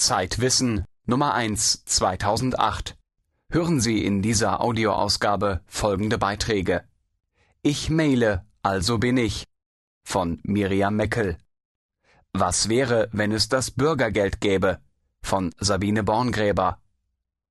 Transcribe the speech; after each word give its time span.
Zeitwissen 0.00 0.86
Nummer 1.04 1.34
1 1.34 1.84
2008. 1.84 2.96
Hören 3.50 3.82
Sie 3.82 4.02
in 4.02 4.22
dieser 4.22 4.62
Audioausgabe 4.62 5.60
folgende 5.66 6.16
Beiträge. 6.16 6.88
Ich 7.60 7.90
maile, 7.90 8.46
also 8.62 8.96
bin 8.96 9.18
ich. 9.18 9.44
Von 10.02 10.40
Miriam 10.42 10.96
Meckel. 10.96 11.36
Was 12.32 12.70
wäre, 12.70 13.10
wenn 13.12 13.30
es 13.30 13.50
das 13.50 13.70
Bürgergeld 13.70 14.40
gäbe? 14.40 14.80
Von 15.20 15.54
Sabine 15.60 16.02
Borngräber. 16.02 16.80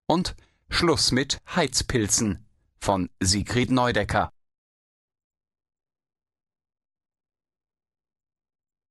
Und 0.07 0.36
Schluss 0.70 1.11
mit 1.11 1.39
Heizpilzen. 1.55 2.47
Von 2.79 3.11
Sigrid 3.20 3.70
Neudecker. 3.70 4.31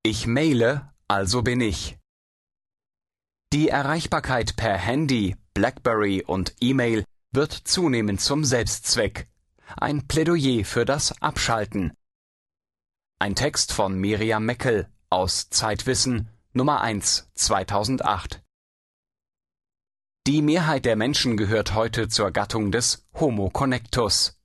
Ich 0.04 0.29
maile, 0.29 0.95
also 1.09 1.43
bin 1.43 1.61
ich. 1.61 1.98
Die 3.55 3.71
Erreichbarkeit 3.71 4.57
per 4.57 4.77
Handy, 4.77 5.34
Blackberry 5.55 6.23
und 6.23 6.55
E-Mail 6.61 7.05
wird 7.33 7.51
zunehmend 7.52 8.20
zum 8.20 8.45
Selbstzweck. 8.45 9.27
Ein 9.75 10.06
Plädoyer 10.06 10.66
für 10.66 10.84
das 10.84 11.23
Abschalten. 11.23 11.95
Ein 13.19 13.34
Text 13.34 13.73
von 13.73 13.98
Miriam 13.98 14.45
Meckel 14.45 14.87
aus 15.09 15.48
Zeitwissen 15.48 16.29
Nummer 16.53 16.83
1 16.83 17.30
2008. 17.37 18.42
Die 20.27 20.42
Mehrheit 20.42 20.84
der 20.84 20.97
Menschen 20.97 21.39
gehört 21.39 21.75
heute 21.75 22.09
zur 22.09 22.33
Gattung 22.33 22.70
des 22.70 23.06
Homo 23.15 23.48
connectus. 23.48 24.39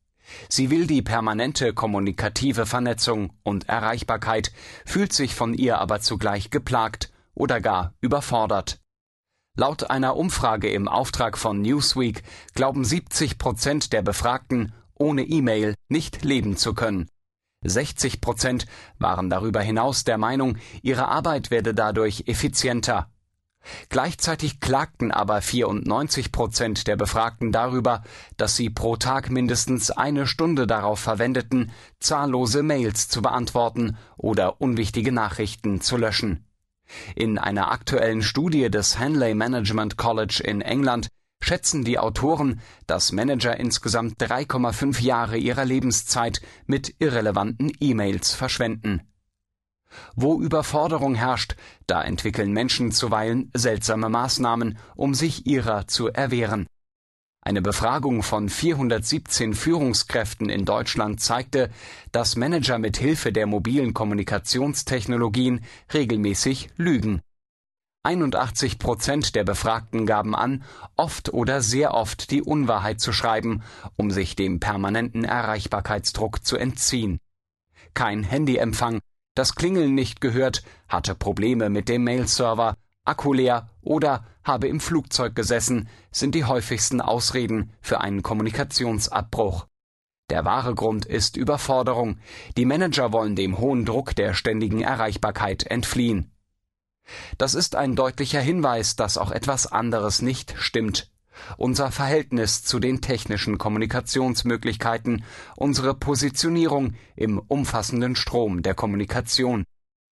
Sie 0.47 0.69
will 0.69 0.87
die 0.87 1.01
permanente 1.01 1.73
kommunikative 1.73 2.65
Vernetzung 2.65 3.33
und 3.43 3.67
Erreichbarkeit, 3.67 4.53
fühlt 4.85 5.11
sich 5.11 5.35
von 5.35 5.53
ihr 5.53 5.79
aber 5.79 5.99
zugleich 5.99 6.51
geplagt 6.51 7.11
oder 7.33 7.59
gar 7.59 7.95
überfordert. 7.99 8.79
Laut 9.55 9.91
einer 9.91 10.17
Umfrage 10.17 10.67
im 10.71 10.87
Auftrag 10.87 11.37
von 11.37 11.61
Newsweek 11.61 12.23
glauben 12.55 12.83
70 12.83 13.37
Prozent 13.37 13.93
der 13.93 14.01
Befragten, 14.01 14.73
ohne 14.95 15.21
E-Mail 15.21 15.75
nicht 15.89 16.23
leben 16.23 16.57
zu 16.57 16.73
können. 16.73 17.07
60 17.63 18.19
Prozent 18.19 18.65
waren 18.97 19.29
darüber 19.29 19.61
hinaus 19.61 20.05
der 20.05 20.17
Meinung, 20.17 20.57
ihre 20.81 21.07
Arbeit 21.07 21.51
werde 21.51 21.75
dadurch 21.75 22.23
effizienter. 22.25 23.11
Gleichzeitig 23.89 24.59
klagten 24.59 25.11
aber 25.11 25.39
94 25.39 26.31
Prozent 26.31 26.87
der 26.87 26.95
Befragten 26.95 27.51
darüber, 27.51 28.01
dass 28.37 28.55
sie 28.55 28.71
pro 28.71 28.95
Tag 28.95 29.29
mindestens 29.29 29.91
eine 29.91 30.25
Stunde 30.25 30.65
darauf 30.65 30.99
verwendeten, 30.99 31.71
zahllose 31.99 32.63
Mails 32.63 33.07
zu 33.07 33.21
beantworten 33.21 33.97
oder 34.17 34.59
unwichtige 34.61 35.11
Nachrichten 35.11 35.79
zu 35.79 35.95
löschen. 35.95 36.43
In 37.15 37.37
einer 37.37 37.71
aktuellen 37.71 38.21
Studie 38.21 38.69
des 38.69 38.99
Henley 38.99 39.33
Management 39.33 39.97
College 39.97 40.41
in 40.43 40.61
England 40.61 41.09
schätzen 41.41 41.83
die 41.83 41.99
Autoren, 41.99 42.61
dass 42.87 43.11
Manager 43.11 43.57
insgesamt 43.57 44.21
3,5 44.21 45.01
Jahre 45.01 45.37
ihrer 45.37 45.65
Lebenszeit 45.65 46.41
mit 46.65 46.95
irrelevanten 46.99 47.71
E-Mails 47.79 48.33
verschwenden. 48.33 49.01
Wo 50.15 50.41
Überforderung 50.41 51.15
herrscht, 51.15 51.55
da 51.85 52.01
entwickeln 52.01 52.51
Menschen 52.51 52.91
zuweilen 52.91 53.51
seltsame 53.53 54.09
Maßnahmen, 54.09 54.77
um 54.95 55.13
sich 55.13 55.45
ihrer 55.45 55.87
zu 55.87 56.07
erwehren. 56.07 56.67
Eine 57.45 57.61
Befragung 57.61 58.23
von 58.23 58.47
417 58.47 59.53
Führungskräften 59.53 60.47
in 60.47 60.63
Deutschland 60.63 61.19
zeigte, 61.19 61.69
dass 62.13 62.37
Manager 62.37 62.79
mit 62.79 62.95
Hilfe 62.95 63.33
der 63.33 63.47
mobilen 63.47 63.93
Kommunikationstechnologien 63.93 65.59
regelmäßig 65.93 66.69
lügen. 66.77 67.21
81 68.03 68.79
Prozent 68.79 69.35
der 69.35 69.43
Befragten 69.43 70.05
gaben 70.05 70.35
an, 70.35 70.63
oft 70.95 71.33
oder 71.33 71.61
sehr 71.61 71.93
oft 71.93 72.31
die 72.31 72.41
Unwahrheit 72.41 73.01
zu 73.01 73.11
schreiben, 73.11 73.61
um 73.97 74.09
sich 74.09 74.37
dem 74.37 74.61
permanenten 74.61 75.25
Erreichbarkeitsdruck 75.25 76.45
zu 76.45 76.55
entziehen. 76.55 77.19
Kein 77.93 78.23
Handyempfang, 78.23 78.99
das 79.35 79.55
Klingeln 79.55 79.95
nicht 79.95 80.21
gehört, 80.21 80.63
hatte 80.87 81.13
Probleme 81.13 81.69
mit 81.69 81.89
dem 81.89 82.05
Mailserver, 82.05 82.77
Akku 83.05 83.33
leer 83.33 83.69
oder 83.81 84.25
habe 84.43 84.67
im 84.67 84.79
Flugzeug 84.79 85.35
gesessen, 85.35 85.89
sind 86.11 86.35
die 86.35 86.45
häufigsten 86.45 87.01
Ausreden 87.01 87.73
für 87.81 88.01
einen 88.01 88.21
Kommunikationsabbruch. 88.21 89.67
Der 90.29 90.45
wahre 90.45 90.73
Grund 90.73 91.05
ist 91.05 91.37
Überforderung. 91.37 92.17
Die 92.57 92.65
Manager 92.65 93.11
wollen 93.11 93.35
dem 93.35 93.57
hohen 93.57 93.85
Druck 93.85 94.15
der 94.15 94.33
ständigen 94.33 94.81
Erreichbarkeit 94.81 95.63
entfliehen. 95.63 96.31
Das 97.37 97.53
ist 97.53 97.75
ein 97.75 97.95
deutlicher 97.95 98.39
Hinweis, 98.39 98.95
dass 98.95 99.17
auch 99.17 99.31
etwas 99.31 99.67
anderes 99.67 100.21
nicht 100.21 100.55
stimmt. 100.57 101.11
Unser 101.57 101.91
Verhältnis 101.91 102.63
zu 102.63 102.79
den 102.79 103.01
technischen 103.01 103.57
Kommunikationsmöglichkeiten, 103.57 105.25
unsere 105.57 105.93
Positionierung 105.93 106.95
im 107.15 107.39
umfassenden 107.39 108.15
Strom 108.15 108.61
der 108.61 108.75
Kommunikation. 108.75 109.65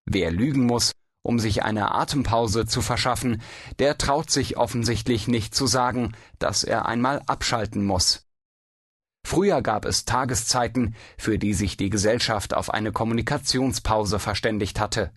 Wer 0.06 0.32
lügen 0.32 0.66
muss, 0.66 0.92
um 1.22 1.38
sich 1.38 1.62
eine 1.62 1.94
Atempause 1.94 2.66
zu 2.66 2.81
verschaffen, 2.81 3.42
der 3.78 3.98
traut 3.98 4.31
sich 4.31 4.56
offensichtlich 4.56 5.28
nicht 5.28 5.54
zu 5.54 5.66
sagen, 5.66 6.12
dass 6.38 6.64
er 6.64 6.86
einmal 6.86 7.22
abschalten 7.26 7.84
muss. 7.84 8.26
Früher 9.25 9.62
gab 9.62 9.84
es 9.84 10.06
Tageszeiten, 10.06 10.94
für 11.19 11.38
die 11.38 11.54
sich 11.54 11.76
die 11.76 11.91
Gesellschaft 11.91 12.54
auf 12.54 12.72
eine 12.72 12.91
Kommunikationspause 12.91 14.19
verständigt 14.19 14.80
hatte. 14.80 15.12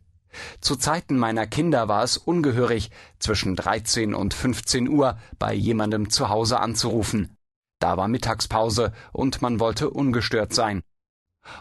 Zu 0.59 0.75
Zeiten 0.75 1.17
meiner 1.17 1.47
Kinder 1.47 1.87
war 1.87 2.03
es 2.03 2.17
ungehörig, 2.17 2.91
zwischen 3.19 3.55
13 3.55 4.13
und 4.13 4.33
15 4.33 4.89
Uhr 4.89 5.17
bei 5.39 5.53
jemandem 5.53 6.09
zu 6.09 6.29
Hause 6.29 6.59
anzurufen. 6.59 7.37
Da 7.79 7.97
war 7.97 8.07
Mittagspause 8.07 8.93
und 9.11 9.41
man 9.41 9.59
wollte 9.59 9.89
ungestört 9.89 10.53
sein. 10.53 10.81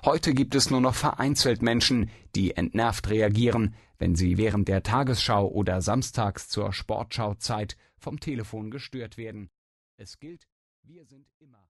Heute 0.04 0.34
gibt 0.34 0.54
es 0.54 0.70
nur 0.70 0.81
noch 0.81 0.94
vereinzelt 0.94 1.62
Menschen, 1.62 2.10
die 2.34 2.56
entnervt 2.56 3.10
reagieren, 3.10 3.75
wenn 3.98 4.15
sie 4.15 4.38
während 4.38 4.69
der 4.69 4.82
Tagesschau 4.82 5.48
oder 5.48 5.81
samstags 5.81 6.48
zur 6.48 6.72
Sportschauzeit 6.72 7.76
vom 7.97 8.20
Telefon 8.20 8.70
gestört 8.70 9.16
werden. 9.16 9.50
Es 9.97 10.19
gilt, 10.19 10.47
wir 10.82 11.04
sind 11.04 11.28
immer 11.38 11.69